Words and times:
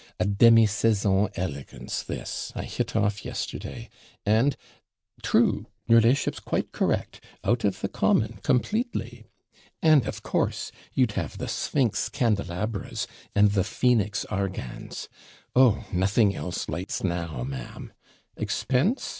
A 0.19 0.25
demisaison 0.25 1.29
elegance 1.35 2.01
this 2.01 2.51
I 2.55 2.63
hit 2.63 2.95
off 2.95 3.23
yesterday 3.23 3.87
and 4.25 4.57
true, 5.21 5.67
your 5.85 6.01
la'ship's 6.01 6.39
quite 6.39 6.71
correct 6.71 7.23
out 7.43 7.63
of 7.63 7.81
the 7.81 7.87
common, 7.87 8.39
completely. 8.41 9.25
And, 9.79 10.07
of 10.07 10.23
course, 10.23 10.71
you'd 10.95 11.11
have 11.11 11.37
the 11.37 11.45
SPHYNX 11.47 12.09
CANDELABRAS, 12.13 13.05
and 13.35 13.51
the 13.51 13.63
Phoenix 13.63 14.25
argands. 14.31 15.07
Oh! 15.55 15.85
nothing 15.91 16.33
else 16.35 16.67
lights 16.67 17.03
now, 17.03 17.43
ma'am! 17.43 17.93
Expense! 18.37 19.07